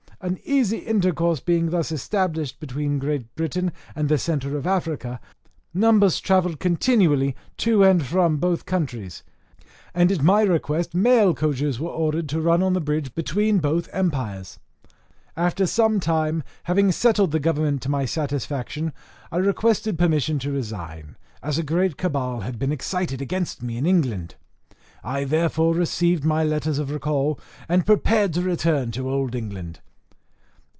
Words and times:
An 0.23 0.37
easy 0.43 0.77
intercourse 0.77 1.39
being 1.39 1.71
thus 1.71 1.91
established 1.91 2.59
between 2.59 2.99
Great 2.99 3.33
Britain 3.33 3.71
and 3.95 4.07
the 4.07 4.19
centre 4.19 4.55
of 4.55 4.67
Africa, 4.67 5.19
numbers 5.73 6.19
travelled 6.19 6.59
continually 6.59 7.35
to 7.57 7.81
and 7.83 8.05
from 8.05 8.37
both 8.37 8.67
countries, 8.67 9.23
and 9.95 10.11
at 10.11 10.21
my 10.21 10.43
request 10.43 10.93
mail 10.93 11.33
coaches 11.33 11.79
were 11.79 11.89
ordered 11.89 12.29
to 12.29 12.39
run 12.39 12.61
on 12.61 12.73
the 12.73 12.79
bridge 12.79 13.15
between 13.15 13.57
both 13.57 13.89
empires. 13.91 14.59
After 15.35 15.65
some 15.65 15.99
time, 15.99 16.43
having 16.65 16.91
settled 16.91 17.31
the 17.31 17.39
government 17.39 17.81
to 17.81 17.89
my 17.89 18.05
satisfaction, 18.05 18.93
I 19.31 19.37
requested 19.37 19.97
permission 19.97 20.37
to 20.37 20.51
resign, 20.51 21.15
as 21.41 21.57
a 21.57 21.63
great 21.63 21.97
cabal 21.97 22.41
had 22.41 22.59
been 22.59 22.71
excited 22.71 23.23
against 23.23 23.63
me 23.63 23.75
in 23.75 23.87
England; 23.87 24.35
I 25.03 25.23
therefore 25.23 25.73
received 25.73 26.23
my 26.23 26.43
letters 26.43 26.77
of 26.77 26.91
recall, 26.91 27.39
and 27.67 27.87
prepared 27.87 28.33
to 28.35 28.43
return 28.43 28.91
to 28.91 29.09
Old 29.09 29.33
England. 29.33 29.79